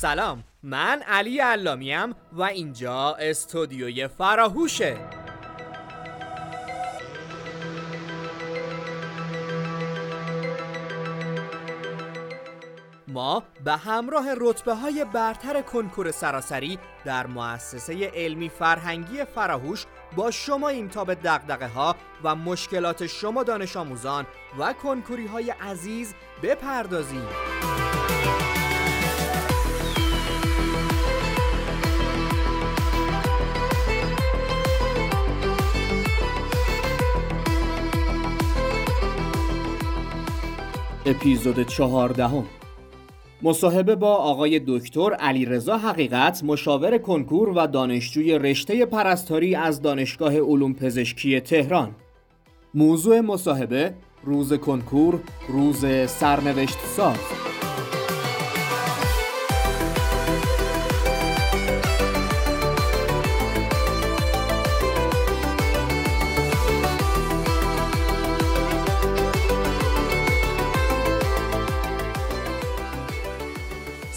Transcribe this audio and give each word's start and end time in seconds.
سلام 0.00 0.44
من 0.62 1.02
علی 1.02 1.38
علامیم 1.38 2.14
و 2.32 2.42
اینجا 2.42 3.14
استودیوی 3.14 4.08
فراهوشه. 4.08 4.96
ما 13.08 13.42
به 13.64 13.72
همراه 13.72 14.26
رتبه 14.36 14.74
های 14.74 15.04
برتر 15.12 15.62
کنکور 15.62 16.10
سراسری 16.10 16.78
در 17.04 17.26
مؤسسه 17.26 18.10
علمی 18.14 18.48
فرهنگی 18.48 19.24
فراهوش 19.24 19.86
با 20.16 20.30
شما 20.30 20.68
این 20.68 20.88
تا 20.88 21.04
به 21.04 21.14
دقدقه 21.14 21.68
ها 21.68 21.96
و 22.24 22.34
مشکلات 22.34 23.06
شما 23.06 23.42
دانش 23.42 23.76
آموزان 23.76 24.26
و 24.58 24.72
کنکوری 24.72 25.26
های 25.26 25.50
عزیز 25.50 26.14
بپردازیم. 26.42 27.28
اپیزود 41.08 41.68
چهاردهم. 41.68 42.44
مصاحبه 43.42 43.96
با 43.96 44.14
آقای 44.14 44.60
دکتر 44.66 45.12
علیرضا 45.14 45.78
حقیقت 45.78 46.44
مشاور 46.44 46.98
کنکور 46.98 47.48
و 47.48 47.66
دانشجوی 47.66 48.38
رشته 48.38 48.86
پرستاری 48.86 49.54
از 49.54 49.82
دانشگاه 49.82 50.36
علوم 50.36 50.74
پزشکی 50.74 51.40
تهران. 51.40 51.90
موضوع 52.74 53.20
مصاحبه 53.20 53.94
روز 54.24 54.52
کنکور 54.52 55.20
روز 55.48 55.84
سرنوشت 56.06 56.78
ساز. 56.96 57.16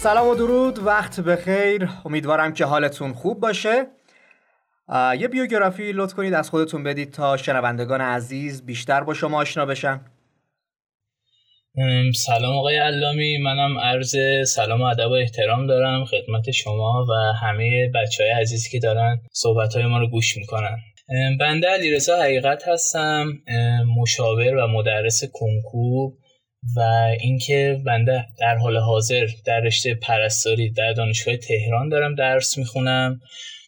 سلام 0.02 0.28
و 0.28 0.34
درود 0.34 0.78
وقت 0.78 1.20
بخیر. 1.20 1.88
امیدوارم 2.04 2.52
که 2.52 2.64
حالتون 2.64 3.12
خوب 3.12 3.40
باشه. 3.40 3.86
یه 5.18 5.28
بیوگرافی 5.28 5.92
لطف 5.92 6.14
کنید 6.14 6.34
از 6.34 6.50
خودتون 6.50 6.84
بدید 6.84 7.12
تا 7.12 7.36
شنوندگان 7.36 8.00
عزیز 8.00 8.66
بیشتر 8.66 9.00
با 9.00 9.14
شما 9.14 9.40
آشنا 9.40 9.66
بشن. 9.66 10.00
سلام 12.14 12.56
آقای 12.58 12.76
علامی 12.76 13.38
منم 13.38 13.78
عرض 13.78 14.16
سلام 14.46 14.80
و 14.80 14.84
ادب 14.84 15.08
و 15.10 15.12
احترام 15.12 15.66
دارم 15.66 16.04
خدمت 16.04 16.50
شما 16.50 17.06
و 17.08 17.12
همه 17.46 17.90
بچه 17.94 18.24
های 18.24 18.32
عزیزی 18.32 18.70
که 18.70 18.78
دارن 18.78 19.20
صحبت 19.32 19.76
های 19.76 19.86
ما 19.86 19.98
رو 19.98 20.06
گوش 20.06 20.36
می‌کنن. 20.36 20.78
بنده 21.40 21.68
علیرضا 21.68 22.16
حقیقت 22.16 22.68
هستم. 22.68 23.26
مشاور 24.00 24.56
و 24.56 24.66
مدرس 24.66 25.24
کنکور. 25.32 26.12
و 26.76 26.80
اینکه 27.20 27.82
بنده 27.86 28.26
در 28.38 28.56
حال 28.56 28.76
حاضر 28.76 29.26
در 29.46 29.60
رشته 29.60 29.94
پرستاری 29.94 30.70
در 30.70 30.92
دانشگاه 30.92 31.36
تهران 31.36 31.88
دارم 31.88 32.14
درس 32.14 32.58
می‌خونم. 32.58 33.20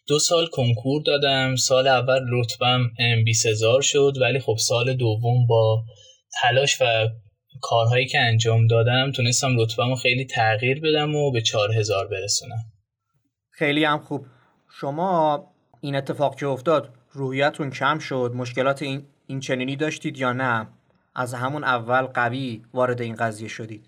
دو 0.07 0.19
سال 0.19 0.47
کنکور 0.47 1.01
دادم. 1.05 1.55
سال 1.55 1.87
اول 1.87 2.21
رتبم 2.31 2.91
20 3.25 3.45
هزار 3.45 3.81
شد 3.81 4.13
ولی 4.21 4.39
خب 4.39 4.55
سال 4.59 4.93
دوم 4.93 5.47
با 5.47 5.83
تلاش 6.41 6.81
و 6.81 7.07
کارهایی 7.61 8.07
که 8.07 8.19
انجام 8.19 8.67
دادم 8.67 9.11
تونستم 9.11 9.59
رتبم 9.59 9.95
خیلی 9.95 10.25
تغییر 10.25 10.79
بدم 10.79 11.15
و 11.15 11.31
به 11.31 11.41
4000 11.41 12.07
برسونم. 12.07 12.65
خیلی 13.49 13.83
هم 13.83 13.99
خوب. 13.99 14.25
شما 14.79 15.43
این 15.81 15.95
اتفاق 15.95 16.35
که 16.35 16.47
افتاد 16.47 16.89
روحیتون 17.11 17.69
کم 17.69 17.99
شد. 17.99 18.31
مشکلات 18.35 18.81
این, 18.81 19.05
این 19.27 19.39
چنینی 19.39 19.75
داشتید 19.75 20.17
یا 20.17 20.33
نه؟ 20.33 20.67
از 21.15 21.33
همون 21.33 21.63
اول 21.63 22.01
قوی 22.01 22.65
وارد 22.73 23.01
این 23.01 23.15
قضیه 23.15 23.47
شدید. 23.47 23.85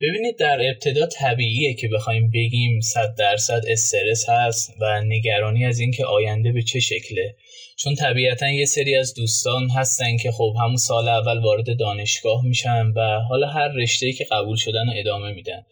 ببینید 0.00 0.38
در 0.38 0.60
ابتدا 0.60 1.06
طبیعیه 1.06 1.74
که 1.74 1.88
بخوایم 1.88 2.30
بگیم 2.30 2.80
صد 2.80 3.14
درصد 3.18 3.62
استرس 3.68 4.28
هست 4.28 4.72
و 4.80 5.00
نگرانی 5.00 5.64
از 5.64 5.78
اینکه 5.78 6.04
آینده 6.04 6.52
به 6.52 6.62
چه 6.62 6.80
شکله. 6.80 7.36
چون 7.76 7.94
طبیعتا 7.94 8.50
یه 8.50 8.64
سری 8.64 8.96
از 8.96 9.14
دوستان 9.14 9.70
هستن 9.70 10.16
که 10.16 10.30
خب 10.30 10.54
همون 10.60 10.76
سال 10.76 11.08
اول 11.08 11.38
وارد 11.38 11.78
دانشگاه 11.78 12.44
میشن 12.46 12.86
و 12.86 13.20
حالا 13.28 13.48
هر 13.48 13.68
رشته‌ای 13.68 14.12
که 14.12 14.26
قبول 14.30 14.56
شدن 14.56 14.86
رو 14.86 14.92
ادامه 14.96 15.32
میدن. 15.32 15.62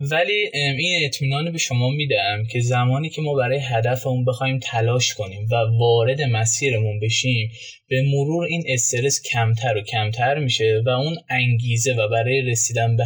ولی 0.00 0.50
این 0.54 1.06
اطمینان 1.06 1.52
به 1.52 1.58
شما 1.58 1.88
میدم 1.88 2.44
که 2.52 2.60
زمانی 2.60 3.10
که 3.10 3.22
ما 3.22 3.34
برای 3.34 3.58
هدفمون 3.58 4.24
بخوایم 4.24 4.58
تلاش 4.58 5.14
کنیم 5.14 5.48
و 5.50 5.54
وارد 5.78 6.22
مسیرمون 6.22 7.00
بشیم 7.00 7.50
به 7.88 8.02
مرور 8.02 8.44
این 8.44 8.64
استرس 8.68 9.22
کمتر 9.22 9.76
و 9.76 9.80
کمتر 9.80 10.38
میشه 10.38 10.82
و 10.86 10.88
اون 10.88 11.16
انگیزه 11.30 11.92
و 11.92 12.08
برای 12.08 12.42
رسیدن 12.42 12.96
به 12.96 13.04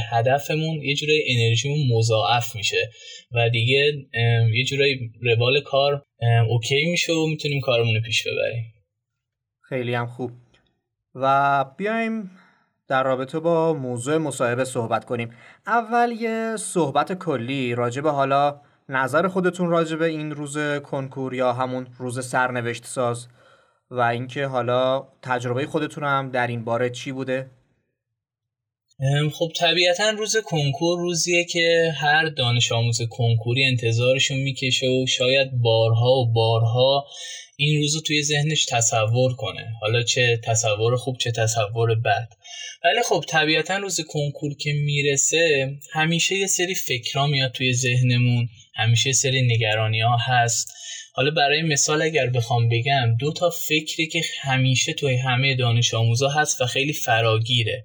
هدفمون 0.55 0.83
یه 0.83 0.95
جورای 0.95 1.23
انرژیمون 1.29 1.79
مضاعف 1.99 2.57
میشه 2.57 2.91
و 3.33 3.51
دیگه 3.51 3.93
یه 4.55 4.65
جورای 4.65 5.11
روال 5.23 5.61
کار 5.61 6.03
اوکی 6.49 6.91
میشه 6.91 7.13
و 7.13 7.27
می‌تونیم 7.27 7.61
کارمون 7.61 7.95
رو 7.95 8.01
پیش 8.01 8.23
ببریم. 8.27 8.75
خیلی 9.69 9.95
هم 9.95 10.07
خوب. 10.07 10.31
و 11.15 11.65
بیایم 11.79 12.31
در 12.89 13.03
رابطه 13.03 13.41
با 13.41 13.73
موضوع 13.73 14.17
مصاحبه 14.17 14.65
صحبت 14.65 15.05
کنیم. 15.05 15.31
اول 15.67 16.13
یه 16.21 16.57
صحبت 16.57 17.13
کلی 17.13 17.75
راجع 17.75 18.03
به 18.03 18.11
حالا 18.11 18.61
نظر 18.89 19.29
خودتون 19.29 19.71
راجع 19.71 19.97
به 19.97 20.07
این 20.07 20.31
روز 20.31 20.59
کنکور 20.79 21.35
یا 21.35 21.53
همون 21.53 21.87
روز 21.99 22.27
سرنوشت 22.27 22.85
ساز 22.85 23.29
و 23.91 24.01
اینکه 24.01 24.47
حالا 24.47 25.09
تجربه 25.23 25.67
خودتون 25.67 26.05
هم 26.05 26.31
در 26.31 26.47
این 26.47 26.65
باره 26.65 26.91
چی 26.91 27.13
بوده؟ 27.13 27.51
خب 29.33 29.53
طبیعتا 29.57 30.11
روز 30.11 30.37
کنکور 30.37 30.99
روزیه 30.99 31.45
که 31.45 31.95
هر 31.97 32.27
دانش 32.27 32.73
آموز 32.73 33.03
کنکوری 33.11 33.65
انتظارشون 33.65 34.37
می‌کشه 34.37 34.87
و 34.87 35.07
شاید 35.07 35.51
بارها 35.53 36.11
و 36.11 36.33
بارها 36.33 37.07
این 37.57 37.81
روز 37.81 37.95
رو 37.95 38.01
توی 38.01 38.23
ذهنش 38.23 38.65
تصور 38.65 39.35
کنه. 39.35 39.73
حالا 39.81 40.03
چه 40.03 40.41
تصور 40.45 40.97
خوب 40.97 41.17
چه 41.19 41.31
تصور 41.31 41.95
بد. 41.95 42.29
ولی 42.85 43.03
خب 43.09 43.25
طبیعتا 43.29 43.77
روز 43.77 44.01
کنکور 44.01 44.57
که 44.57 44.73
می‌رسه 44.73 45.71
همیشه 45.93 46.35
یه 46.35 46.47
سری 46.47 46.75
فکرها 46.75 47.27
میاد 47.27 47.53
توی 47.53 47.75
ذهنمون. 47.75 48.49
همیشه 48.75 49.07
یه 49.07 49.13
سری 49.13 49.43
نگرانی 49.43 50.01
ها 50.01 50.17
هست. 50.17 50.73
حالا 51.17 51.31
برای 51.31 51.63
مثال 51.63 52.03
اگر 52.03 52.27
بخوام 52.27 52.69
بگم 52.69 53.17
دو 53.21 53.33
تا 53.33 53.51
فکری 53.51 54.07
که 54.07 54.23
همیشه 54.43 54.93
توی 54.93 55.17
همه 55.17 55.57
دانش 55.57 55.95
آموزا 55.95 56.29
هست 56.29 56.61
و 56.61 56.67
خیلی 56.67 56.93
فراگیره. 56.93 57.85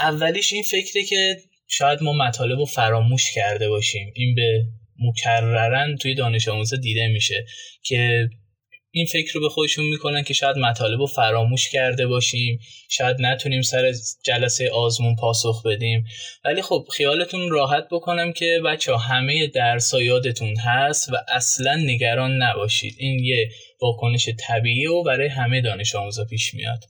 اولیش 0.00 0.52
این 0.52 0.62
فکره 0.62 1.04
که 1.04 1.36
شاید 1.68 2.02
ما 2.02 2.12
مطالب 2.12 2.58
رو 2.58 2.64
فراموش 2.64 3.32
کرده 3.34 3.68
باشیم. 3.68 4.12
این 4.14 4.34
به 4.34 4.64
مکررن 4.98 5.96
توی 5.96 6.14
دانش 6.14 6.48
آموزا 6.48 6.76
دیده 6.76 7.08
میشه 7.08 7.46
که 7.82 8.28
این 8.96 9.06
فکر 9.06 9.32
رو 9.34 9.40
به 9.40 9.48
خودشون 9.48 9.84
می‌کنن 9.84 10.22
که 10.22 10.34
شاید 10.34 10.56
مطالب 10.56 10.98
رو 10.98 11.06
فراموش 11.06 11.68
کرده 11.68 12.06
باشیم. 12.06 12.60
شاید 12.88 13.16
نتونیم 13.20 13.62
سر 13.62 13.92
جلسه 14.24 14.70
آزمون 14.70 15.16
پاسخ 15.16 15.62
بدیم. 15.66 16.04
ولی 16.44 16.62
خب 16.62 16.86
خیالتون 16.92 17.50
راحت 17.50 17.88
بکنم 17.90 18.32
که 18.32 18.60
بچه 18.66 18.96
همه 18.96 19.46
درس 19.46 19.94
یادتون 19.94 20.56
هست 20.56 21.12
و 21.12 21.16
اصلا 21.28 21.74
نگران 21.74 22.42
نباشید. 22.42 22.94
این 22.98 23.18
یه 23.24 23.48
واکنش 23.84 24.28
طبیعی 24.38 24.86
و 24.86 25.02
برای 25.02 25.28
همه 25.28 25.60
دانش 25.60 25.94
آموزا 25.94 26.24
پیش 26.24 26.54
میاد. 26.54 26.84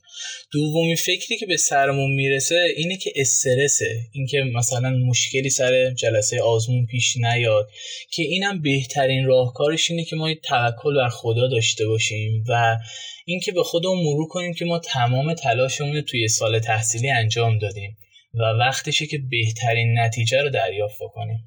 دومی 0.51 0.95
فکری 0.95 1.37
که 1.37 1.45
به 1.45 1.57
سرمون 1.57 2.11
می‌رسه 2.11 2.55
اینه 2.75 2.97
که 2.97 3.11
استرسه. 3.15 3.99
اینکه 4.11 4.43
مثلا 4.53 4.89
مشکلی 4.89 5.49
سر 5.49 5.93
جلسه 5.93 6.41
آزمون 6.41 6.85
پیش 6.85 7.17
نیاد. 7.17 7.69
که 8.11 8.23
اینم 8.23 8.61
بهترین 8.61 9.25
راهکارش 9.25 9.91
اینه 9.91 10.03
که 10.03 10.15
ما 10.15 10.33
توکل 10.43 10.95
بر 10.95 11.09
خدا 11.09 11.47
داشته 11.47 11.87
باشیم 11.87 12.43
و 12.49 12.77
اینکه 13.25 13.51
به 13.51 13.63
خودمون 13.63 13.97
مرور 13.97 14.27
کنیم 14.27 14.53
که 14.53 14.65
ما 14.65 14.79
تمام 14.79 15.33
تلاشمون 15.33 16.01
توی 16.01 16.27
سال 16.27 16.59
تحصیلی 16.59 17.09
انجام 17.09 17.57
دادیم 17.57 17.97
و 18.33 18.43
وقتشه 18.43 19.05
که 19.05 19.17
بهترین 19.31 19.99
نتیجه 19.99 20.41
رو 20.41 20.49
دریافت 20.49 20.99
کنیم 21.13 21.39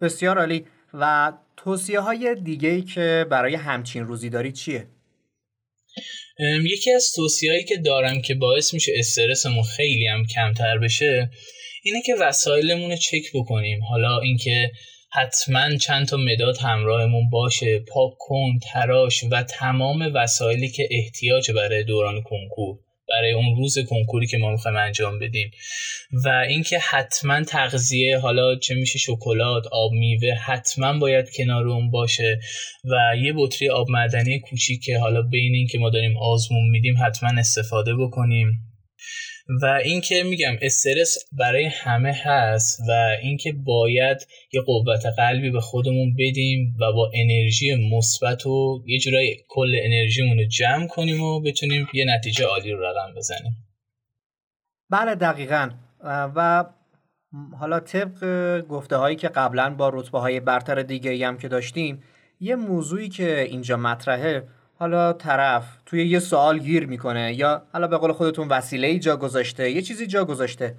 بسیار 0.00 0.38
عالی. 0.38 0.64
و 0.94 1.32
توصیه 1.64 2.00
های 2.00 2.36
دیگه 2.44 2.68
ای 2.68 2.82
که 2.82 3.26
برای 3.30 3.54
همچین 3.54 4.04
روزی 4.04 4.30
داری 4.30 4.52
چیه؟ 4.52 4.86
یکی 6.64 6.92
از 6.92 7.12
توصیه 7.12 7.64
که 7.68 7.76
دارم 7.76 8.22
که 8.22 8.34
باعث 8.34 8.74
میشه 8.74 8.92
استرسمون 8.96 9.62
خیلی 9.62 10.06
هم 10.06 10.26
کمتر 10.26 10.78
بشه 10.78 11.30
اینه 11.82 12.02
که 12.02 12.14
وسایلمون 12.20 12.90
رو 12.90 12.96
چک 12.96 13.32
بکنیم 13.34 13.80
حالا 13.90 14.20
اینکه 14.20 14.70
حتما 15.12 15.76
چند 15.76 16.06
تا 16.06 16.16
مداد 16.16 16.56
همراهمون 16.56 17.30
باشه 17.30 17.78
پاک 17.78 18.12
کن 18.18 18.58
تراش 18.72 19.24
و 19.30 19.42
تمام 19.42 20.10
وسایلی 20.14 20.68
که 20.68 20.88
احتیاج 20.90 21.50
برای 21.50 21.84
دوران 21.84 22.22
کنکور 22.22 22.78
برای 23.12 23.32
اون 23.32 23.56
روز 23.56 23.78
کنکوری 23.90 24.26
که 24.26 24.38
ما 24.38 24.50
می‌خوایم 24.50 24.76
انجام 24.76 25.18
بدیم. 25.18 25.50
و 26.24 26.28
اینکه 26.48 26.78
حتما 26.78 27.42
تغذیه 27.44 28.18
حالا 28.18 28.56
چه 28.56 28.74
میشه 28.74 28.98
شکلات 28.98 29.66
آب 29.72 29.92
میوه 29.92 30.34
حتما 30.34 30.98
باید 30.98 31.30
کنار 31.36 31.68
اون 31.68 31.90
باشه. 31.90 32.40
و 32.84 33.16
یه 33.16 33.32
بطری 33.36 33.68
آب 33.68 33.90
معدنی 33.90 34.40
کوچیک 34.40 34.82
که 34.82 34.98
حالا 34.98 35.22
بین 35.22 35.54
این 35.54 35.66
که 35.66 35.78
ما 35.78 35.90
داریم 35.90 36.16
آزمون 36.16 36.70
میدیم 36.70 36.94
حتما 37.06 37.30
استفاده 37.40 37.94
بکنیم. 37.96 38.71
و 39.62 39.66
اینکه 39.84 40.22
میگم 40.22 40.56
استرس 40.62 41.16
برای 41.32 41.64
همه 41.64 42.12
هست 42.12 42.80
و 42.88 43.16
اینکه 43.22 43.52
باید 43.52 44.26
یه 44.52 44.60
قوت 44.60 45.06
قلبی 45.16 45.50
به 45.50 45.60
خودمون 45.60 46.14
بدیم 46.18 46.76
و 46.80 46.92
با 46.92 47.10
انرژی 47.14 47.90
مثبت 47.96 48.46
و 48.46 48.82
یه 48.86 48.98
جورایی 48.98 49.36
کل 49.48 49.76
انرژیمون 49.84 50.38
رو 50.38 50.44
جمع 50.44 50.86
کنیم 50.86 51.22
و 51.22 51.40
بتونیم 51.40 51.88
یه 51.94 52.04
نتیجه 52.04 52.44
عالی 52.44 52.72
رو 52.72 52.82
رقم 52.82 53.14
بزنیم. 53.16 53.56
بله 54.90 55.14
دقیقا. 55.14 55.70
و 56.04 56.64
حالا 57.58 57.80
طبق 57.80 58.60
گفته 58.60 58.96
هایی 58.96 59.16
که 59.16 59.28
قبلا 59.28 59.74
با 59.74 59.88
رتبه 59.88 60.18
های 60.18 60.40
برتر 60.40 60.82
دیگه 60.82 61.26
هم 61.26 61.38
که 61.38 61.48
داشتیم 61.48 62.02
یه 62.40 62.56
موضوعی 62.56 63.08
که 63.08 63.40
اینجا 63.40 63.76
مطرحه 63.76 64.48
حالا 64.78 65.12
طرف 65.12 65.64
توی 65.86 66.06
یه 66.06 66.18
سوال 66.18 66.58
گیر 66.58 66.86
می‌کنه 66.86 67.34
یا 67.34 67.62
حالا 67.72 67.86
به 67.86 67.96
قول 67.96 68.12
خودتون 68.12 68.48
وسیله 68.48 68.86
ای 68.88 68.98
جا 68.98 69.16
گذاشته 69.16 69.70
یه 69.70 69.82
چیزی 69.82 70.06
جا 70.06 70.24
گذاشته. 70.24 70.74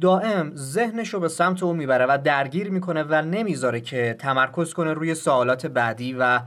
دائم 0.00 0.52
ذهنش 0.54 1.14
رو 1.14 1.20
به 1.20 1.28
سمت 1.28 1.62
اون 1.62 1.76
می‌بره 1.76 2.06
و 2.06 2.18
درگیر 2.24 2.70
می‌کنه 2.70 3.02
و 3.02 3.14
نمی‌ذاره 3.14 3.80
که 3.80 4.16
تمرکز 4.18 4.74
کنه 4.74 4.92
روی 4.92 5.14
سوالات 5.14 5.66
بعدی 5.66 6.12
و 6.18 6.40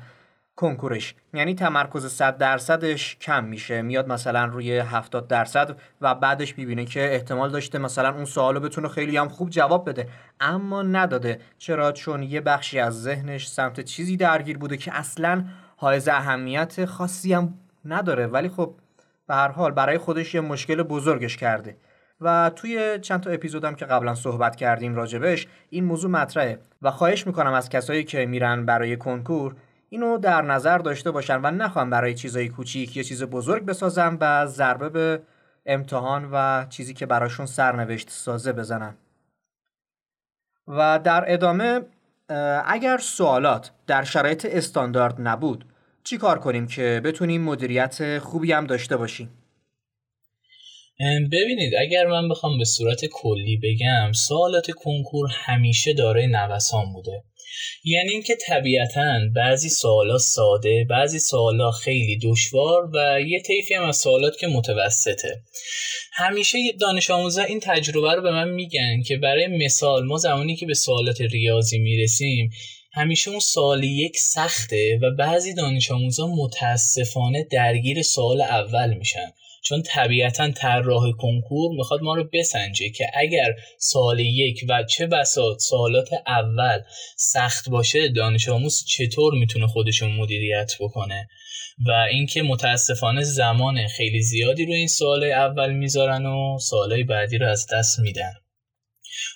کنکورش. 0.55 1.15
یعنی 1.33 1.55
تمرکز 1.55 2.11
100 2.11 2.37
درصدش 2.37 3.17
کم 3.21 3.43
میشه 3.43 3.81
میاد 3.81 4.07
مثلا 4.07 4.45
روی 4.45 4.77
70 4.77 5.27
درصد 5.27 5.77
و 6.01 6.15
بعدش 6.15 6.57
می‌بینه 6.57 6.85
که 6.85 7.13
احتمال 7.13 7.51
داشته 7.51 7.77
مثلا 7.77 8.15
اون 8.15 8.25
سوالو 8.25 8.59
بتونه 8.59 8.87
خیلی 8.87 9.17
هم 9.17 9.29
خوب 9.29 9.49
جواب 9.49 9.89
بده. 9.89 10.07
اما 10.39 10.81
نداده. 10.81 11.39
چرا؟ 11.57 11.91
چون 11.91 12.23
یه 12.23 12.41
بخشی 12.41 12.79
از 12.79 13.01
ذهنش 13.01 13.47
سمت 13.47 13.79
چیزی 13.79 14.17
درگیر 14.17 14.57
بوده 14.57 14.77
که 14.77 14.93
اصلا 14.93 15.43
حائز 15.79 16.07
اهمیت 16.07 16.85
خاصی 16.85 17.33
هم 17.33 17.53
نداره. 17.85 18.27
ولی 18.27 18.49
خب 18.49 18.73
به 19.27 19.35
هر 19.35 19.47
حال 19.47 19.71
برای 19.71 19.97
خودش 19.97 20.33
یه 20.35 20.41
مشکل 20.41 20.83
بزرگش 20.83 21.37
کرده. 21.37 21.77
و 22.21 22.51
توی 22.55 22.99
چند 22.99 23.19
تا 23.19 23.29
اپیزودم 23.29 23.75
که 23.75 23.85
قبلا 23.85 24.15
صحبت 24.15 24.55
کردیم 24.55 24.95
راجبش 24.95 25.47
این 25.69 25.85
موضوع 25.85 26.11
مطرحه. 26.11 26.59
و 26.81 26.91
خواهش 26.91 27.27
می‌کنم 27.27 27.53
از 27.53 27.69
کسایی 27.69 28.03
که 28.03 28.25
میرن 28.25 28.65
برای 28.65 28.97
کنکور 28.97 29.55
اینو 29.89 30.17
در 30.17 30.41
نظر 30.41 30.77
داشته 30.77 31.11
باشن 31.11 31.39
و 31.43 31.51
نخوام 31.51 31.89
برای 31.89 32.13
چیزای 32.13 32.49
کوچیک 32.49 32.97
یا 32.97 33.03
چیز 33.03 33.23
بزرگ 33.23 33.65
بسازم 33.65 34.17
و 34.21 34.47
ضربه 34.47 34.89
به 34.89 35.21
امتحان 35.65 36.29
و 36.31 36.65
چیزی 36.69 36.93
که 36.93 37.05
براشون 37.05 37.45
سرنوشت 37.45 38.09
سازه 38.09 38.53
بزنن 38.53 38.95
و 40.67 40.99
در 41.03 41.33
ادامه 41.33 41.81
اگر 42.65 42.97
سوالات 42.97 43.71
در 43.87 44.03
شرایط 44.03 44.45
استاندارد 44.45 45.15
نبود 45.19 45.65
چی 46.03 46.17
کار 46.17 46.39
کنیم 46.39 46.67
که 46.67 47.01
بتونیم 47.03 47.41
مدیریت 47.41 48.19
خوبی 48.19 48.51
هم 48.51 48.67
داشته 48.67 48.97
باشیم؟ 48.97 49.29
ببینید 51.31 51.73
اگر 51.81 52.07
من 52.07 52.29
بخوام 52.29 52.57
به 52.57 52.65
صورت 52.65 53.05
کلی 53.05 53.59
بگم 53.63 54.11
سوالات 54.11 54.71
کنکور 54.71 55.29
همیشه 55.31 55.93
دارای 55.93 56.27
نوسان 56.27 56.93
بوده. 56.93 57.23
یعنی 57.83 58.11
اینکه 58.11 58.37
طبیعتا 58.47 59.19
بعضی 59.35 59.69
سوالا 59.69 60.17
ساده 60.17 60.85
بعضی 60.89 61.19
سوالا 61.19 61.71
خیلی 61.71 62.19
دشوار 62.23 62.89
و 62.93 63.21
یه 63.21 63.41
طیفی 63.41 63.73
هم 63.73 63.83
از 63.83 63.97
سوالات 63.97 64.37
که 64.37 64.47
متوسطه. 64.47 65.41
همیشه 66.13 66.57
دانش 66.81 67.11
آموزا 67.11 67.41
این 67.43 67.59
تجربه 67.59 68.13
رو 68.13 68.21
به 68.21 68.31
من 68.31 68.49
میگن 68.49 69.01
که 69.07 69.17
برای 69.17 69.47
مثال 69.47 70.05
ما 70.05 70.17
زمانی 70.17 70.55
که 70.55 70.65
به 70.65 70.73
سوالات 70.73 71.21
ریاضی 71.21 71.79
می‌رسیم 71.79 72.51
همیشه 72.93 73.31
اون 73.31 73.39
سوال 73.39 73.83
یک 73.83 74.17
سخته 74.17 74.99
و 75.01 75.11
بعضی 75.11 75.53
دانش 75.53 75.91
آموزا 75.91 76.27
متاسفانه 76.27 77.47
درگیر 77.51 78.01
سوال 78.01 78.41
اول 78.41 78.93
میشن. 78.93 79.31
چون 79.67 79.81
طبیعتا 79.81 80.51
طراح 80.51 81.11
کنکور 81.11 81.75
می‌خواد 81.77 82.01
ما 82.01 82.15
رو 82.15 82.29
بسنجه 82.33 82.89
که 82.89 83.05
اگر 83.13 83.55
سال 83.79 84.19
یک 84.19 84.65
و 84.69 84.83
چه 84.83 85.07
بسا 85.07 85.57
سوالات 85.59 86.09
اول 86.27 86.79
سخت 87.17 87.69
باشه 87.69 88.07
دانش 88.07 88.49
آموز 88.49 88.85
چطور 88.87 89.33
می‌تونه 89.33 89.67
خودشون 89.67 90.11
مدیریت 90.11 90.71
بکنه؟ 90.79 91.27
و 91.87 91.91
اینکه 92.11 92.41
متاسفانه 92.41 93.23
زمان 93.23 93.87
خیلی 93.87 94.21
زیادی 94.21 94.65
رو 94.65 94.73
این 94.73 94.87
سوال 94.87 95.23
اول 95.23 95.71
می‌ذارن 95.71 96.25
و 96.25 96.59
سوالای 96.59 97.03
بعدی 97.03 97.37
رو 97.37 97.47
از 97.47 97.67
دست 97.73 97.99
میدن. 97.99 98.33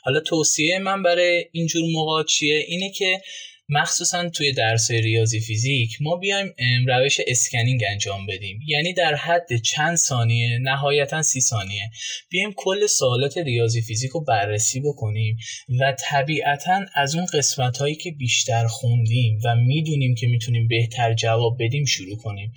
حالا 0.04 0.20
توصیه 0.20 0.80
من 0.80 1.04
برای 1.04 1.46
اینجور 1.52 1.84
موقع 1.94 2.24
چیه؟ 2.24 2.66
اینه 2.68 2.92
که 2.92 3.22
مخصوصا 3.70 4.30
توی 4.30 4.54
درس 4.54 4.92
ریاضی 4.92 5.40
فیزیک 5.40 5.98
ما 6.02 6.16
بیایم 6.16 6.54
روش 6.88 7.20
اسکنینگ 7.28 7.82
انجام 7.92 8.26
بدیم. 8.26 8.60
یعنی 8.68 8.94
در 8.94 9.16
حد 9.16 9.48
چند 9.64 9.96
ثانیه؟ 9.96 10.60
نهایتا 10.62 11.22
سی 11.22 11.42
ثانیه. 11.42 11.92
بیایم 12.30 12.54
کل 12.56 12.88
سوالات 12.88 13.38
ریاضی 13.38 13.82
فیزیک 13.82 14.12
رو 14.12 14.24
بررسی 14.24 14.80
بکنیم 14.80 15.38
و 15.80 15.96
طبیعتا 16.10 16.86
از 16.96 17.16
اون 17.16 17.26
قسمت 17.34 17.78
هایی 17.78 17.96
که 17.96 18.12
بیشتر 18.12 18.68
خوندیم 18.68 19.40
و 19.46 19.56
می‌دونیم 19.56 20.16
که 20.16 20.28
می‌تونیم 20.28 20.68
بهتر 20.68 21.14
جواب 21.14 21.58
بدیم 21.60 21.86
شروع 21.86 22.18
کنیم. 22.18 22.54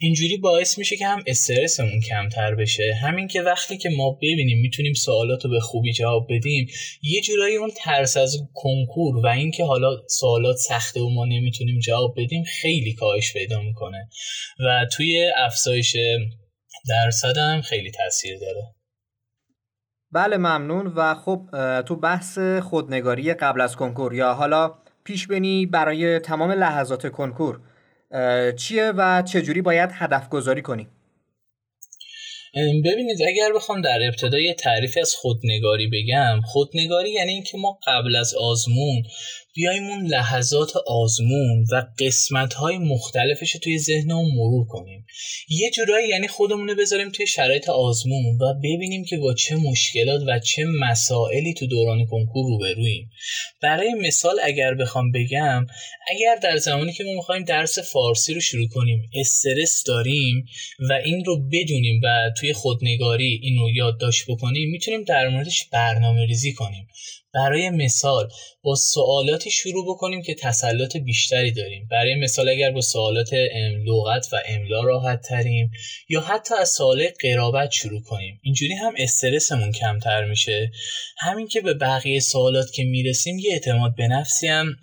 اینجوری 0.00 0.36
باعث 0.36 0.78
میشه 0.78 0.96
که 0.96 1.06
هم 1.06 1.22
استرسمون 1.26 2.00
کمتر 2.00 2.54
بشه. 2.54 2.94
همین 3.02 3.28
که 3.28 3.42
وقتی 3.42 3.78
که 3.78 3.88
ما 3.88 4.10
ببینیم 4.10 4.60
می‌تونیم 4.60 4.94
سوالات 4.94 5.44
رو 5.44 5.50
به 5.50 5.60
خوبی 5.60 5.92
جواب 5.92 6.26
بدیم 6.30 6.68
یه 7.02 7.20
جورایی 7.20 7.56
اون 7.56 7.70
ترس 7.84 8.16
از 8.16 8.36
کنکور 8.54 9.16
و 9.16 9.26
اینکه 9.26 9.64
حالا 9.64 9.88
سوالات 10.08 10.57
سخته 10.58 11.00
و 11.00 11.08
ما 11.08 11.24
نمی‌تونیم 11.24 11.78
جواب 11.78 12.14
بدیم 12.16 12.44
خیلی 12.44 12.94
کاهش 12.94 13.32
پیدا 13.32 13.62
می‌کنه. 13.62 14.08
و 14.66 14.86
توی 14.92 15.30
افزایش 15.36 15.96
درصد 16.88 17.38
هم 17.38 17.62
خیلی 17.62 17.90
تاثیر 17.90 18.38
داره. 18.38 18.74
بله 20.12 20.36
ممنون. 20.36 20.86
و 20.86 21.14
خب 21.14 21.40
تو 21.80 21.96
بحث 21.96 22.38
خودنگاری 22.38 23.34
قبل 23.34 23.60
از 23.60 23.76
کنکور 23.76 24.14
یا 24.14 24.34
حالا 24.34 24.74
پیش 25.04 25.26
بینی 25.26 25.66
برای 25.66 26.18
تمام 26.18 26.50
لحظات 26.52 27.06
کنکور 27.12 27.60
چیه 28.56 28.92
و 28.96 29.22
چجوری 29.22 29.62
باید 29.62 29.90
هدف 29.92 30.28
گذاری 30.28 30.62
کنیم 30.62 30.88
ببینید 32.84 33.22
اگر 33.28 33.52
بخوام 33.54 33.80
در 33.80 33.98
ابتدای 34.06 34.54
تعریف 34.54 34.98
از 35.00 35.14
خودنگاری 35.14 35.86
بگم 35.86 36.40
خودنگاری 36.44 37.10
یعنی 37.10 37.32
اینکه 37.32 37.58
ما 37.58 37.78
قبل 37.86 38.16
از 38.16 38.34
آزمون 38.34 39.02
بیایم 39.58 39.86
اون 39.86 40.06
لحظات 40.06 40.72
آزمون 40.86 41.66
و 41.72 41.86
قسمت 41.98 42.54
های 42.54 42.78
مختلفش 42.78 43.50
رو 43.50 43.60
توی 43.60 43.78
ذهنمون 43.78 44.30
مرور 44.34 44.66
کنیم. 44.66 45.06
یه 45.48 45.70
جورایی 45.70 46.08
یعنی 46.08 46.28
خودمون 46.28 46.68
رو 46.68 46.74
بذاریم 46.74 47.10
توی 47.10 47.26
شرایط 47.26 47.68
آزمون 47.68 48.38
و 48.40 48.54
ببینیم 48.54 49.04
که 49.04 49.16
با 49.16 49.34
چه 49.34 49.56
مشکلات 49.56 50.22
و 50.26 50.38
چه 50.38 50.64
مسائلی 50.64 51.54
تو 51.54 51.66
دوران 51.66 52.06
کنکور 52.06 52.44
روبرویم 52.50 53.10
برای 53.62 53.94
مثال 53.94 54.36
اگر 54.42 54.74
بخوام 54.74 55.12
بگم 55.12 55.66
اگر 56.10 56.36
در 56.42 56.56
زمانی 56.56 56.92
که 56.92 57.04
ما 57.04 57.12
می‌خوایم 57.12 57.44
درس 57.44 57.78
فارسی 57.78 58.34
رو 58.34 58.40
شروع 58.40 58.68
کنیم 58.68 59.10
استرس 59.14 59.82
داریم 59.86 60.46
و 60.90 60.92
این 60.92 61.24
رو 61.24 61.48
بدونیم 61.52 62.00
و 62.04 62.30
توی 62.40 62.52
خودنگاری 62.52 63.40
این 63.42 63.58
رو 63.58 63.70
یادداشت 63.70 64.24
بکنیم 64.28 64.70
می‌تونیم 64.70 65.04
در 65.04 65.28
موردش 65.28 65.64
برنامه 65.64 66.26
ریزی 66.26 66.52
کنیم. 66.52 66.88
برای 67.34 67.70
مثال 67.70 68.28
با 68.62 68.74
سوالاتی 68.74 69.50
شروع 69.50 69.84
بکنیم 69.88 70.22
که 70.22 70.34
تسلط 70.34 70.96
بیشتری 70.96 71.52
داریم. 71.52 71.88
برای 71.90 72.14
مثال 72.14 72.48
اگر 72.48 72.70
با 72.70 72.80
سوالات 72.80 73.30
لغت 73.86 74.32
و 74.32 74.36
املا 74.46 74.82
راحت 74.82 75.20
تریم 75.20 75.70
یا 76.08 76.20
حتی 76.20 76.54
از 76.54 76.68
سوال 76.68 77.08
قرابت 77.20 77.70
شروع 77.70 78.02
کنیم. 78.02 78.40
اینجوری 78.42 78.74
هم 78.74 78.92
استرسمون 78.98 79.72
کمتر 79.72 80.24
میشه. 80.24 80.70
همین 81.18 81.48
که 81.48 81.60
به 81.60 81.74
بقیه 81.74 82.20
سوالات 82.20 82.72
که 82.72 82.84
می‌رسیم 82.84 83.38
یه 83.38 83.52
اعتماد 83.52 83.94
به 83.96 84.08
نفسی 84.08 84.46
هم 84.46 84.76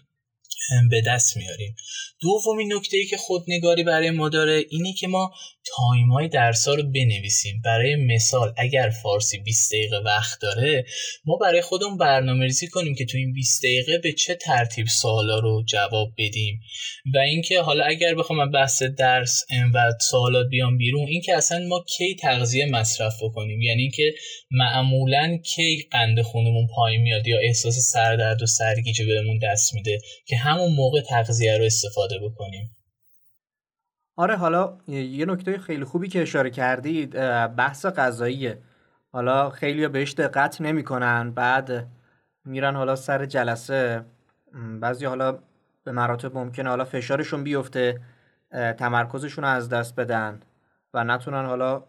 به 0.89 1.01
دست 1.07 1.37
میاریم. 1.37 1.75
دومین 2.21 2.73
نکته 2.73 2.97
ای 2.97 3.05
که 3.05 3.17
خودنگاری 3.17 3.83
برای 3.83 4.11
ما 4.11 4.29
داره 4.29 4.65
اینه 4.69 4.93
که 4.93 5.07
ما 5.07 5.31
تایم 5.77 6.11
های 6.11 6.27
درس 6.27 6.67
رو 6.67 6.83
بنویسیم. 6.83 7.61
برای 7.65 7.95
مثال 7.95 8.53
اگر 8.57 8.89
فارسی 9.03 9.39
20 9.39 9.71
دقیقه 9.71 9.97
وقت 9.97 10.41
داره 10.41 10.85
ما 11.25 11.35
برای 11.35 11.61
خودمون 11.61 11.97
برنامه 11.97 12.45
ریزی 12.45 12.67
کنیم 12.67 12.95
که 12.95 13.05
تو 13.05 13.17
این 13.17 13.33
20 13.33 13.63
دقیقه 13.63 13.97
به 13.97 14.13
چه 14.13 14.35
ترتیب 14.35 14.87
سوالا 14.87 15.39
رو 15.39 15.63
جواب 15.67 16.13
بدیم. 16.17 16.59
و 17.13 17.17
اینکه 17.17 17.61
حالا 17.61 17.83
اگر 17.85 18.15
بخوام 18.15 18.51
بحث 18.51 18.83
درس 18.83 19.43
و 19.73 19.91
سوالات 20.01 20.47
بیام 20.49 20.77
بیرون 20.77 21.07
اینکه 21.07 21.35
اصلا 21.35 21.59
ما 21.67 21.85
کی 21.97 22.15
تغذیه 22.15 22.65
مصرف 22.65 23.13
بکنیم؟ 23.23 23.61
یعنی 23.61 23.81
اینکه 23.81 24.13
معمولا 24.51 25.37
کی 25.37 25.87
قند 25.91 26.21
خونمون 26.21 26.67
پایین 26.75 27.01
میاد 27.01 27.27
یا 27.27 27.39
احساس 27.39 27.91
سردرد 27.91 28.41
و 28.41 28.45
سرگیجه 28.45 29.05
بهمون 29.05 29.39
دست 29.43 29.73
میده 29.73 29.97
که 30.25 30.37
همون 30.55 30.75
موقع 30.75 31.01
تغذیه 31.01 31.57
رو 31.57 31.63
استفاده 31.63 32.19
بکنیم. 32.19 32.75
آره 34.15 34.35
حالا 34.35 34.77
یه 34.87 35.25
نکته 35.25 35.57
خیلی 35.57 35.83
خوبی 35.83 36.07
که 36.07 36.21
اشاره 36.21 36.49
کردید 36.49 37.11
بحث 37.55 37.85
غذاییه. 37.85 38.57
حالا 39.11 39.49
خیلی 39.49 39.87
بهش 39.87 40.13
دقت 40.13 40.61
نمی‌کنن 40.61 41.31
بعد 41.31 41.87
میرن 42.45 42.75
حالا 42.75 42.95
سر 42.95 43.25
جلسه. 43.25 44.05
بعضی 44.79 45.05
حالا 45.05 45.39
به 45.83 45.91
مراتب 45.91 46.37
ممکنه 46.37 46.69
حالا 46.69 46.85
فشارشون 46.85 47.43
بیفته 47.43 48.01
تمرکزشون 48.51 49.43
از 49.43 49.69
دست 49.69 49.95
بدن 49.95 50.39
و 50.93 51.03
نتونن 51.03 51.45
حالا 51.45 51.83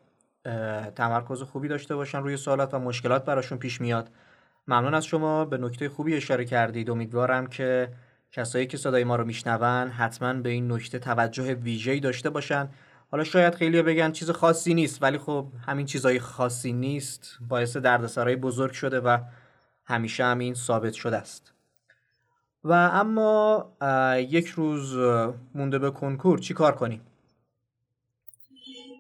تمرکز 0.97 1.43
خوبی 1.43 1.69
داشته 1.69 1.97
باشن 1.97 2.19
روی 2.19 2.37
سوالات 2.37 2.75
و 2.75 2.79
مشکلات 2.79 3.25
براشون 3.25 3.59
پیش 3.59 3.81
میاد. 3.81 4.11
ممنون 4.67 4.95
از 4.95 5.05
شما 5.07 5.45
به 5.45 5.59
نکته 5.59 5.89
خوبی 5.89 6.17
اشاره 6.17 6.45
کردید. 6.45 6.91
امیدوارم 6.91 7.47
که 7.47 7.89
کسایی 8.37 8.67
که 8.67 8.77
صدای 8.77 9.05
ما 9.05 9.17
رو 9.17 9.25
میشنون 9.25 9.89
حتما 9.89 10.33
به 10.33 10.49
این 10.49 10.73
نکته 10.73 10.99
توجه 10.99 11.55
ویژه‌ای 11.55 12.01
داشته 12.01 12.31
باشن. 12.31 12.69
حالا 13.11 13.25
شاید 13.25 13.55
خیلی 13.55 13.83
بگن 13.83 14.13
چیز 14.13 14.31
خاصی 14.31 14.75
نیست 14.75 15.03
ولی 15.03 15.19
خب 15.19 15.47
همین 15.67 15.87
چیزای 15.87 16.21
خاصی 16.21 16.73
نیست 16.73 17.39
باعث 17.49 17.77
دردسرای 17.77 18.37
بزرگ 18.37 18.73
شده 18.73 19.01
و 19.01 19.19
همیشه 19.85 20.25
همین 20.25 20.55
ثابت 20.55 20.93
شده 20.93 21.17
است. 21.17 21.53
و 22.65 22.73
اما 22.73 23.67
یک 24.29 24.47
روز 24.47 24.97
مونده 25.55 25.79
به 25.79 25.91
کنکور 25.91 26.39
چی 26.39 26.55
کار 26.55 26.75
کنیم؟ 26.75 27.01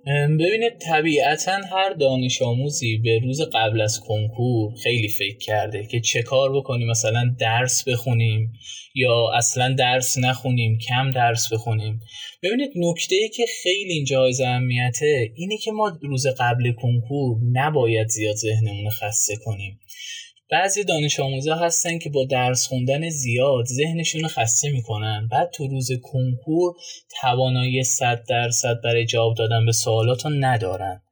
ببینید 0.07 0.79
طبیعتا 0.79 1.53
هر 1.73 1.91
دانش 1.91 2.43
آموزی 2.43 2.99
به 2.99 3.19
روز 3.23 3.41
قبل 3.53 3.81
از 3.81 4.01
کنکور 4.01 4.75
خیلی 4.83 5.09
فکر 5.09 5.39
کرده 5.39 5.87
که 5.87 6.01
چه 6.01 6.23
کار 6.23 6.57
بکنیم 6.57 6.91
مثلا 6.91 7.35
درس 7.39 7.89
بخونیم 7.89 8.53
یا 8.95 9.31
اصلا 9.35 9.75
درس 9.79 10.19
نخونیم 10.19 10.79
کم 10.79 11.11
درس 11.11 11.53
بخونیم. 11.53 12.01
ببینید 12.43 12.71
نکته 12.77 13.17
ای 13.17 13.29
که 13.29 13.45
خیلی 13.63 13.93
اینجا 13.93 14.21
های 14.21 14.45
اهمیته 14.45 15.33
اینه 15.35 15.57
که 15.59 15.73
ما 15.73 15.99
روز 16.03 16.27
قبل 16.39 16.73
کنکور 16.73 17.39
نباید 17.53 18.09
زیاد 18.09 18.37
ذهنمون 18.37 18.91
خسته 18.91 19.35
کنیم. 19.45 19.81
بعضی 20.51 20.85
دانش 20.85 21.21
آموزا 21.21 21.55
هستن 21.55 21.99
که 21.99 22.11
با 22.11 22.25
درس 22.25 22.67
خوندن 22.67 23.09
زیاد 23.09 23.65
ذهنشون 23.65 24.23
رو 24.23 24.29
خسته 24.29 24.71
می‌کنن. 24.71 25.29
بعد 25.31 25.51
تو 25.51 25.67
روز 25.67 25.89
کنکور 26.03 26.75
توانایی 27.21 27.85
100 27.85 28.25
درصد 28.29 28.81
برای 28.85 29.07
جواب 29.07 29.35
دادن 29.37 29.67
به 29.67 29.73
سوالات 29.73 30.25
رو 30.25 30.31
ندارن. 30.31 31.03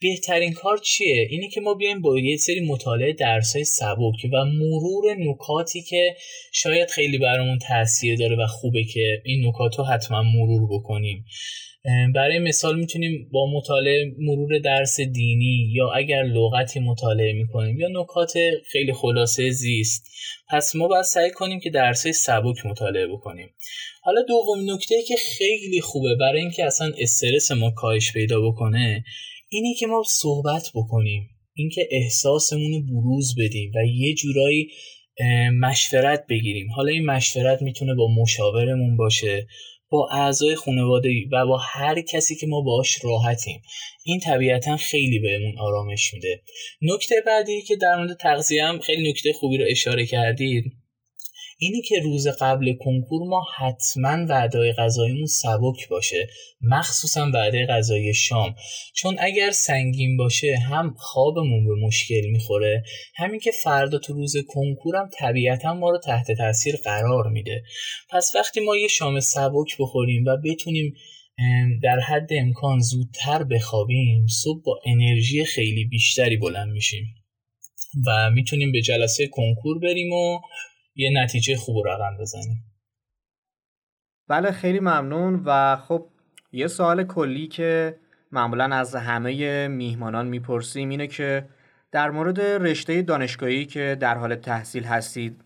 بهترین 0.00 0.52
کار 0.52 0.78
چیه؟ 0.78 1.26
اینه 1.30 1.48
که 1.48 1.60
ما 1.60 1.74
بیایم 1.74 2.00
با 2.00 2.18
یه 2.18 2.36
سری 2.36 2.60
مطالعه 2.60 3.12
درسای 3.12 3.64
سبک 3.64 4.30
و 4.32 4.44
مرور 4.44 5.14
نکاتی 5.18 5.82
که 5.82 6.16
شاید 6.52 6.90
خیلی 6.90 7.18
برامون 7.18 7.58
تاثیر 7.58 8.18
داره 8.18 8.36
و 8.36 8.46
خوبه 8.46 8.84
که 8.84 9.22
این 9.24 9.46
نکات 9.46 9.78
رو 9.78 9.84
حتما 9.84 10.22
مرور 10.22 10.68
بکنیم. 10.78 11.24
برای 12.14 12.38
مثال 12.38 12.78
می‌تونیم 12.78 13.28
با 13.32 13.50
مطالعه 13.52 14.12
مرور 14.18 14.58
درس 14.58 15.00
دینی 15.00 15.72
یا 15.74 15.90
اگر 15.90 16.22
لغتی 16.22 16.80
مطالعه 16.80 17.32
می‌کنیم 17.32 17.80
یا 17.80 17.88
نکات 17.92 18.32
خیلی 18.66 18.92
خلاصه 18.92 19.50
زیست. 19.50 20.08
پس 20.50 20.76
ما 20.76 20.88
باید 20.88 21.04
سعی 21.04 21.30
کنیم 21.30 21.60
که 21.60 21.70
درسای 21.70 22.12
سبک 22.12 22.66
مطالعه 22.66 23.06
بکنیم. 23.06 23.48
حالا 24.02 24.22
دوم 24.22 24.74
نکته 24.74 25.02
که 25.08 25.14
خیلی 25.16 25.80
خوبه 25.80 26.14
برای 26.14 26.40
اینکه 26.40 26.64
اصلا 26.64 26.92
استرس 26.98 27.50
ما 27.50 27.70
کاهش 27.70 28.12
پیدا 28.12 28.40
بکنه 28.40 29.04
اینی 29.54 29.74
که 29.74 29.86
ما 29.86 30.02
صحبت 30.06 30.70
بکنیم 30.74 31.28
اینکه 31.54 31.88
احساسمون 31.90 32.72
رو 32.72 32.80
بروز 32.80 33.34
بدیم 33.38 33.72
و 33.74 33.78
یه 33.86 34.14
جورایی 34.14 34.68
مشورت 35.60 36.24
بگیریم. 36.30 36.70
حالا 36.76 36.92
این 36.92 37.04
مشورت 37.04 37.62
می‌تونه 37.62 37.94
با 37.94 38.08
مشاورمون 38.22 38.96
باشه 38.96 39.46
با 39.90 40.08
اعضای 40.12 40.54
خانواده 40.54 41.10
و 41.32 41.46
با 41.46 41.58
هر 41.58 42.00
کسی 42.00 42.36
که 42.36 42.46
ما 42.46 42.60
باش 42.60 43.04
راحتیم. 43.04 43.62
این 44.04 44.20
طبیعتا 44.20 44.76
خیلی 44.76 45.18
بهمون 45.18 45.58
آرامش 45.58 46.14
میده. 46.14 46.42
نکته 46.82 47.14
بعدی 47.26 47.62
که 47.62 47.76
در 47.76 47.96
مورد 47.96 48.16
تغذیه 48.16 48.64
هم 48.64 48.78
خیلی 48.78 49.10
نکته 49.10 49.32
خوبی 49.32 49.58
رو 49.58 49.64
اشاره 49.68 50.06
کردید 50.06 50.64
اینی 51.64 51.82
که 51.82 52.00
روز 52.00 52.28
قبل 52.40 52.72
کنکور 52.72 53.28
ما 53.28 53.44
حتما 53.56 54.26
وعده 54.28 54.72
غذاییمون 54.72 55.26
سبک 55.26 55.88
باشه 55.88 56.28
مخصوصا 56.60 57.30
وعده 57.34 57.66
غذایی 57.66 58.14
شام. 58.14 58.54
چون 58.94 59.16
اگر 59.18 59.50
سنگین 59.50 60.16
باشه 60.16 60.56
هم 60.56 60.94
خوابمون 60.98 61.64
به 61.64 61.86
مشکل 61.86 62.26
می‌خوره 62.32 62.82
همین 63.16 63.40
که 63.40 63.50
فردا 63.62 63.98
تو 63.98 64.12
روز 64.12 64.34
کنکورم 64.48 65.10
طبیعتا 65.18 65.74
ما 65.74 65.90
رو 65.90 65.98
تحت 65.98 66.32
تاثیر 66.32 66.76
قرار 66.84 67.28
میده. 67.28 67.62
پس 68.10 68.32
وقتی 68.34 68.60
ما 68.60 68.76
یه 68.76 68.88
شام 68.88 69.20
سبک 69.20 69.76
بخوریم 69.78 70.24
و 70.24 70.36
بتونیم 70.44 70.94
در 71.82 72.00
حد 72.00 72.28
امکان 72.30 72.80
زودتر 72.80 73.44
بخوابیم 73.44 74.26
صبح 74.26 74.62
با 74.64 74.80
انرژی 74.86 75.44
خیلی 75.44 75.84
بیشتری 75.84 76.36
بلند 76.36 76.68
میشیم. 76.72 77.04
و 78.06 78.30
می‌تونیم 78.30 78.72
به 78.72 78.80
جلسه 78.80 79.26
کنکور 79.26 79.78
بریم 79.78 80.12
و 80.12 80.40
یه 80.94 81.10
نتیجه 81.22 81.56
خوب 81.56 81.86
رقم 81.86 82.16
بزنیم. 82.20 82.64
بله 84.28 84.52
خیلی 84.52 84.80
ممنون. 84.80 85.42
و 85.44 85.76
خب 85.76 86.06
یه 86.52 86.66
سوال 86.66 87.04
کلی 87.04 87.46
که 87.46 87.98
معمولا 88.32 88.64
از 88.64 88.94
همه 88.94 89.68
میهمانان 89.68 90.26
می‌پرسیم 90.26 90.88
اینه 90.88 91.06
که 91.06 91.48
در 91.92 92.10
مورد 92.10 92.40
رشته 92.40 93.02
دانشگاهی 93.02 93.66
که 93.66 93.96
در 94.00 94.18
حال 94.18 94.34
تحصیل 94.34 94.84
هستید 94.84 95.44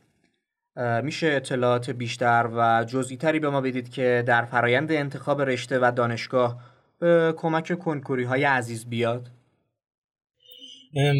میشه 1.03 1.27
اطلاعات 1.27 1.91
بیشتر 1.91 2.51
و 2.53 2.85
جزئی 2.85 3.17
تری 3.17 3.41
به 3.41 3.51
ما 3.51 3.61
بدید 3.61 3.91
که 3.91 4.25
در 4.27 4.45
فرایند 4.45 4.93
انتخاب 4.93 5.43
رشته 5.43 5.79
و 5.79 5.93
دانشگاه 5.97 6.63
به 6.99 7.35
کمک 7.37 7.79
کنکوری 7.79 8.25
های 8.25 8.45
عزیز 8.45 8.89
بیاد؟ 8.89 9.31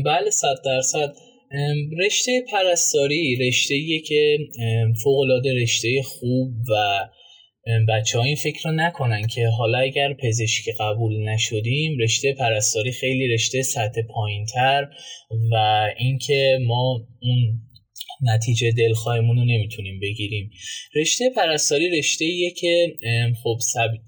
بله 0.05 0.31
صد 0.31 0.57
درصد. 0.65 1.15
رشته 1.99 2.33
پرستاری 2.53 3.37
رشته 3.37 3.75
که 4.09 4.39
فوقالعاده 5.03 5.55
رشته 5.55 6.03
خوب 6.03 6.53
و 6.71 7.01
بچه 7.89 8.19
ها 8.19 8.25
این 8.25 8.37
فکر 8.37 8.69
رو 8.69 8.75
نکنن 8.75 9.27
که 9.27 9.49
حالا 9.49 9.79
اگر 9.79 10.15
پزشکی 10.15 10.73
قبول 10.81 11.29
نشدیم 11.29 11.99
رشته 11.99 12.33
پرستاری 12.33 12.93
خیلی 12.93 13.29
رشته 13.29 13.63
سطح 13.63 14.03
پایین 14.15 14.47
تر 14.47 14.89
و 15.53 15.87
اینکه 15.99 16.59
ما 16.67 17.07
اون 17.23 17.61
نتیجه 18.23 18.73
دلخواهمون 18.73 19.37
رو 19.37 19.45
نمی‌تونیم 19.45 20.01
بگیریم. 20.01 20.51
رشته 20.95 21.31
پرستاری 21.37 21.99
رشته 21.99 22.25
ایه 22.25 22.51
که 22.51 22.97
خب 23.43 23.59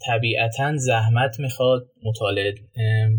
طبیعتا 0.06 0.76
زحمت 0.76 1.40
می‌خواد 1.40 1.90
مطالعه 2.02 2.54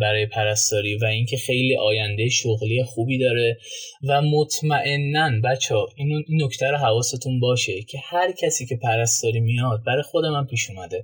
برای 0.01 0.25
پرستاری 0.25 0.97
و 0.97 1.05
اینکه 1.05 1.37
خیلی 1.37 1.77
آینده 1.77 2.29
شغلی 2.29 2.83
خوبی 2.83 3.17
داره 3.17 3.57
و 4.07 4.21
مطمئنا 4.21 5.31
بچه 5.43 5.75
ها 5.75 5.87
این 5.95 6.25
نکته 6.29 6.67
رو 6.67 6.77
حواستون 6.77 7.39
باشه 7.39 7.81
که 7.81 7.97
هر 8.03 8.31
کسی 8.31 8.65
که 8.65 8.75
پرستاری 8.75 9.39
میاد 9.39 9.83
برای 9.87 10.03
خود 10.03 10.25
من 10.25 10.45
پیش 10.45 10.69
اومده. 10.69 11.03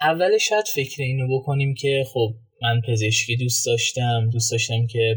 اولش 0.00 0.48
شاید 0.48 0.66
فکر 0.74 1.02
اینو 1.02 1.38
بکنیم 1.38 1.74
که 1.74 2.04
خب 2.12 2.34
من 2.62 2.80
پزشکی 2.88 3.36
دوست 3.36 3.66
داشتم 3.66 4.30
دوست 4.32 4.52
داشتم 4.52 4.86
که 4.86 5.16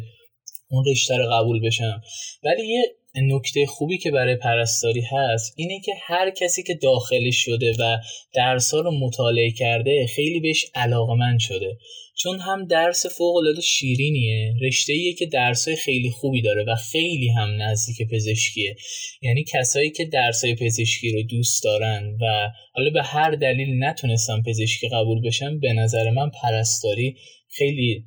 اون 0.72 0.86
رشته 0.92 1.18
رو 1.18 1.30
قبول 1.32 1.68
بشم. 1.68 2.02
ولی 2.44 2.68
یه 2.68 2.82
نکته 3.16 3.66
خوبی 3.66 3.98
که 3.98 4.12
برای 4.12 4.36
پرستاری 4.36 5.02
هست 5.02 5.54
اینه 5.58 5.80
که 5.86 5.92
هر 6.02 6.30
کسی 6.30 6.64
که 6.64 6.74
داخل 6.74 7.32
شده 7.32 7.74
و 7.80 7.98
درسا 8.34 8.80
رو 8.80 8.92
مطالعه 8.92 9.52
کرده 9.52 10.06
خیلی 10.16 10.40
بهش 10.40 10.66
علاقمند 10.76 11.40
شده. 11.40 11.78
چون 12.18 12.40
هم 12.40 12.66
درس 12.66 13.06
فوق 13.06 13.36
العاده 13.36 13.62
شیرینیه 13.62 14.54
رشته 14.62 14.94
ایه 14.94 15.14
که 15.14 15.26
درسای 15.26 15.76
خیلی 15.76 16.10
خوبی 16.10 16.42
داره 16.42 16.64
و 16.64 16.76
خیلی 16.76 17.30
هم 17.30 17.62
نزدیک 17.62 18.08
پزشکیه. 18.12 18.76
یعنی 19.22 19.44
کسایی 19.44 19.92
که 19.92 20.06
درسای 20.06 20.56
پزشکی 20.56 21.12
رو 21.12 21.24
دوست 21.24 21.64
دارن 21.64 22.18
و 22.22 22.50
حالا 22.74 22.90
به 22.90 23.04
هر 23.04 23.32
دلیل 23.32 23.84
نتونستن 23.84 24.42
پزشکی 24.42 24.90
قبول 24.90 25.22
بشن 25.22 25.60
به 25.60 25.74
نظر 25.74 26.10
من 26.10 26.30
پرستاری 26.44 27.16
خیلی 27.50 28.04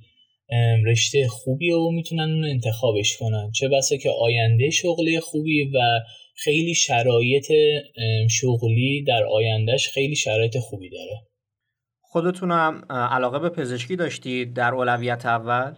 رشته 0.87 1.29
خوبی 1.29 1.71
و 1.71 1.91
می‌تونن 1.91 2.31
اون 2.31 2.45
انتخابش 2.45 3.17
کنن. 3.17 3.51
چه 3.55 3.69
بسا 3.69 3.97
که 3.97 4.11
آینده 4.21 4.71
شغلی 4.71 5.21
خوبی 5.21 5.65
و 5.65 6.01
خیلی 6.35 6.75
شرایط 6.75 7.53
شغلی 8.31 9.05
در 9.05 9.25
آیندهش 9.25 9.89
خیلی 9.89 10.17
شرایط 10.17 10.59
خوبی 10.59 10.91
داره. 10.91 11.21
خودتون 12.01 12.51
هم 12.51 12.85
علاقه 12.91 13.39
به 13.39 13.49
پزشکی 13.49 13.97
داشتید 13.97 14.55
در 14.55 14.75
اولویت 14.75 15.27
اول؟ 15.27 15.75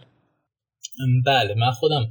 بله 1.25 1.53
من 1.53 1.71
خودم 1.71 2.09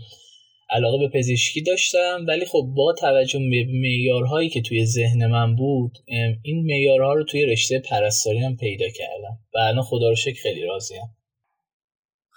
علاقه 0.70 0.98
به 0.98 1.18
پزشکی 1.18 1.62
داشتم 1.62 2.24
ولی 2.28 2.44
خب 2.44 2.72
با 2.76 2.94
توجه 2.98 3.38
به 3.38 3.66
معیارهایی 3.80 4.48
که 4.48 4.62
توی 4.62 4.86
ذهن 4.86 5.26
من 5.26 5.56
بود 5.56 5.98
این 6.42 6.66
معیارها 6.66 7.12
رو 7.14 7.24
توی 7.24 7.46
رشته 7.46 7.78
پرستاری 7.78 8.38
هم 8.38 8.56
پیدا 8.56 8.86
کردم. 8.88 9.38
و 9.54 9.58
الان 9.58 9.82
خدا 9.82 10.08
رو 10.08 10.14
شکر 10.14 10.42
خیلی 10.42 10.62
راضیم. 10.62 11.16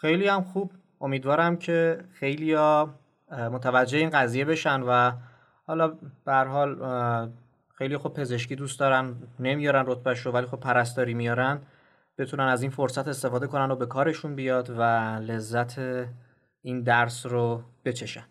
خیلی 0.02 0.28
هم 0.28 0.44
خوب. 0.44 0.72
امیدوارم 1.02 1.58
که 1.58 2.04
خیلی 2.14 2.54
ها 2.54 2.94
متوجه 3.32 3.98
این 3.98 4.10
قضیه 4.10 4.46
بشن 4.46 4.82
و 4.82 5.12
حالا 5.68 5.98
به 6.26 6.34
حال 6.34 6.80
خیلی 7.78 7.98
خوب 7.98 8.14
پزشکی 8.14 8.56
دوست 8.56 8.80
دارن 8.80 9.16
نمیارن 9.40 9.84
رتبهش 9.88 10.20
رو 10.20 10.32
ولی 10.32 10.46
خب 10.46 10.60
پرستاری 10.60 11.14
میارن 11.14 11.62
بتونن 12.18 12.44
از 12.44 12.62
این 12.62 12.72
فرصت 12.72 13.08
استفاده 13.08 13.48
کنن 13.48 13.72
و 13.72 13.76
به 13.76 13.86
کارشون 13.86 14.36
بیاد 14.36 14.70
و 14.70 14.82
لذت 15.20 15.80
این 16.62 16.82
درس 16.82 17.26
رو 17.26 17.64
بچشن. 17.86 18.26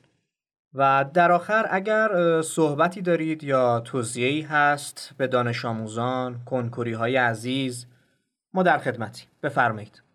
و 0.75 1.05
در 1.15 1.33
آخر 1.33 1.67
اگر 1.71 2.43
صحبتی 2.43 3.03
دارید 3.03 3.45
یا 3.45 3.81
توضیحی 3.81 4.43
هست 4.43 5.15
به 5.19 5.27
دانش 5.27 5.65
آموزان، 5.65 6.45
کنکوری 6.45 6.93
های 6.93 7.17
عزیز 7.17 7.87
ما 8.55 8.63
در 8.63 8.79
خدمتی 8.79 9.27
بفرمایید. 9.43 10.06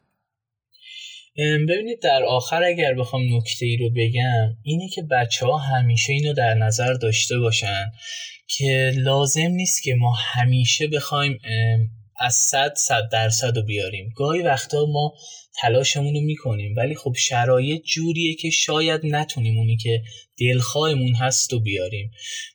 ببینید 1.38 2.02
در 2.02 2.24
آخر 2.24 2.64
اگر 2.64 2.94
بخوام 2.94 3.36
نکته 3.36 3.66
ای 3.66 3.78
رو 3.78 3.90
بگم 3.90 4.58
اینه 4.64 4.90
که 4.90 5.02
بچه 5.02 5.46
ها 5.46 5.58
همیشه 5.58 6.14
اینو 6.14 6.34
در 6.34 6.54
نظر 6.54 6.94
داشته 6.94 7.40
باشن 7.40 7.92
که 8.48 8.92
لازم 8.96 9.52
نیست 9.52 9.84
که 9.84 9.96
ما 9.96 10.14
همیشه 10.18 10.88
بخوایم 10.88 11.40
از 12.22 12.34
صد 12.34 12.74
صد 12.76 13.10
درصد 13.12 13.58
رو 13.58 13.64
بیاریم. 13.64 14.14
گاهی 14.16 14.42
وقتا 14.42 14.86
ما 14.86 15.14
تلاشمون 15.62 16.14
رو 16.14 16.22
می‌کنیم 16.22 16.74
ولی 16.78 16.96
خب 16.96 17.14
شرایط 17.18 17.82
جوریه 17.84 18.36
که 18.36 18.50
شاید 18.50 19.02
نتونیم 19.04 19.58
اونی 19.58 19.78
که 19.78 20.02
دلخواهمون 20.40 21.16
هست 21.16 21.54
و 21.54 21.60
بیاریم. 21.60 22.12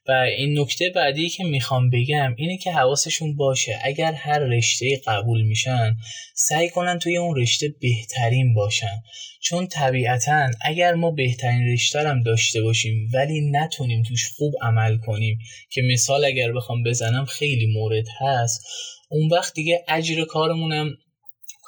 و 0.09 0.13
این 0.13 0.59
نکته 0.59 0.91
بعدی 0.91 1.29
که 1.29 1.45
می‌خوام 1.45 1.91
بگم 1.91 2.35
اینه 2.39 2.59
که 2.59 2.73
حواسشون 2.73 3.37
باشه. 3.37 3.79
اگر 3.85 4.13
هر 4.13 4.39
رشته 4.39 5.01
قبول 5.07 5.43
میشن 5.43 5.97
سعی 6.35 6.71
کنن 6.71 6.99
توی 6.99 7.17
اون 7.17 7.37
رشته 7.37 7.75
بهترین 7.81 8.55
باشن. 8.55 9.03
چون 9.43 9.67
طبیعتا 9.67 10.51
اگر 10.61 10.95
ما 10.95 11.11
بهترین 11.11 11.73
رشته 11.73 12.09
هم 12.09 12.23
داشته 12.23 12.63
باشیم 12.63 13.09
ولی 13.15 13.51
نتونیم 13.51 14.03
توش 14.03 14.29
خوب 14.37 14.55
عمل 14.63 14.99
کنیم 14.99 15.39
که 15.71 15.83
مثال 15.93 16.25
اگر 16.25 16.53
بخوام 16.53 16.83
بزنم 16.83 17.25
خیلی 17.25 17.67
مورد 17.67 18.05
هست. 18.21 18.67
اون 19.09 19.29
وقت 19.33 19.55
دیگه 19.55 19.85
اجر 19.89 20.25
کارمونم 20.25 20.91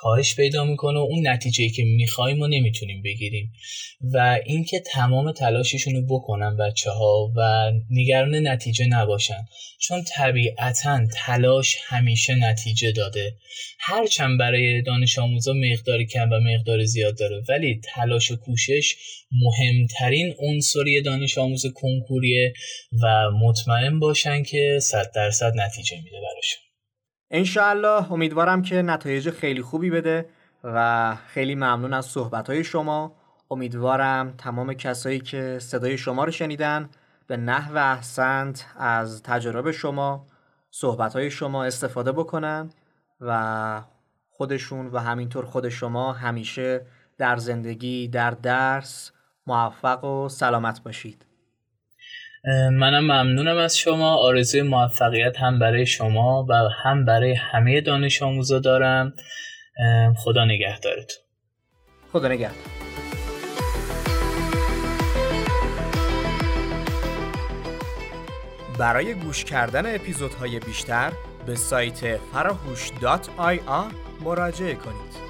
کاهش 0.00 0.36
پیدا 0.36 0.64
می‌کنه 0.64 0.98
و 0.98 1.02
اون 1.02 1.28
نتیجه 1.28 1.68
که 1.68 1.84
می‌خوایم 1.84 2.40
و 2.40 2.46
نمی‌تونیم 2.46 3.02
بگیریم. 3.02 3.52
و 4.14 4.40
اینکه 4.46 4.80
تمام 4.80 5.32
تلاششون 5.32 5.94
رو 5.94 6.02
بکنن 6.10 6.56
بچه 6.56 6.90
ها 6.90 7.32
و 7.36 7.72
نگران 7.90 8.48
نتیجه 8.48 8.86
نباشن. 8.86 9.44
چون 9.80 10.04
طبیعتا 10.16 11.06
تلاش 11.14 11.76
همیشه 11.86 12.34
نتیجه 12.34 12.92
داده. 12.92 13.36
هرچند 13.80 14.38
برای 14.38 14.82
دانش 14.82 15.18
آموزا 15.18 15.52
مقدار 15.52 16.04
کم 16.04 16.30
و 16.32 16.40
مقدار 16.40 16.84
زیاد 16.84 17.18
داره. 17.18 17.42
ولی 17.48 17.80
تلاش 17.94 18.30
و 18.30 18.36
کوشش 18.36 18.94
مهمترین 19.32 20.34
عنصری 20.38 21.02
دانش 21.02 21.38
آموز 21.38 21.66
کنکوریه 21.74 22.52
و 23.02 23.30
مطمئن 23.30 23.98
باشن 23.98 24.42
که 24.42 24.78
صد 24.82 25.12
درصد 25.14 25.52
نتیجه 25.56 25.96
میده 25.96 26.16
براشون. 26.16 26.67
انشاءالله 27.30 28.12
امیدوارم 28.12 28.62
که 28.62 28.82
نتایج 28.82 29.30
خیلی 29.30 29.62
خوبی 29.62 29.90
بده 29.90 30.28
و 30.64 31.16
خیلی 31.26 31.54
ممنون 31.54 31.92
از 31.92 32.06
صحبتهای 32.06 32.64
شما. 32.64 33.14
امیدوارم 33.50 34.34
تمام 34.38 34.74
کسایی 34.74 35.20
که 35.20 35.58
صدای 35.60 35.98
شما 35.98 36.24
رو 36.24 36.30
شنیدن 36.30 36.88
به 37.26 37.36
نحو 37.36 37.76
احسنت 37.76 38.66
از 38.76 39.22
تجربه 39.22 39.72
شما 39.72 40.26
صحبتهای 40.70 41.30
شما 41.30 41.64
استفاده 41.64 42.12
بکنن 42.12 42.70
و 43.20 43.82
خودشون 44.30 44.86
و 44.86 44.98
همینطور 44.98 45.44
خود 45.44 45.68
شما 45.68 46.12
همیشه 46.12 46.86
در 47.18 47.36
زندگی 47.36 48.08
در 48.08 48.30
درس 48.30 49.12
موفق 49.46 50.04
و 50.04 50.28
سلامت 50.28 50.82
باشید. 50.82 51.27
منم 52.72 53.04
ممنونم 53.04 53.56
از 53.56 53.78
شما. 53.78 54.16
آرزوی 54.16 54.62
موفقیت 54.62 55.36
هم 55.36 55.58
برای 55.58 55.86
شما 55.86 56.46
و 56.48 56.54
هم 56.82 57.04
برای 57.04 57.34
همه 57.34 57.80
دانش 57.80 58.22
آموزا 58.22 58.58
دارم. 58.58 59.14
خدا 60.16 60.44
نگهدارتون. 60.44 61.24
خدا 62.12 62.28
نگهدار. 62.28 62.56
برای 68.78 69.14
گوش 69.14 69.44
کردن 69.44 69.94
اپیزودهای 69.94 70.60
بیشتر 70.60 71.12
به 71.46 71.54
سایت 71.54 72.16
فراهوش 72.16 72.90
مراجعه 74.24 74.74
کنید. 74.74 75.27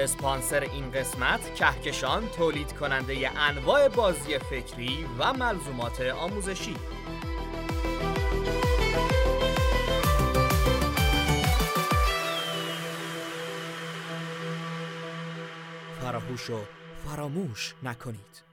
اسپانسر 0.00 0.60
این 0.60 0.90
قسمت 0.90 1.54
کهکشان 1.54 2.28
تولید 2.28 2.72
کننده 2.72 3.38
انواع 3.38 3.88
بازی 3.88 4.38
فکری 4.38 5.06
و 5.18 5.32
ملزومات 5.32 6.00
آموزشی. 6.00 6.74
فراموش 16.00 16.50
و 16.50 16.60
فراموش 17.06 17.74
نکنید. 17.82 18.49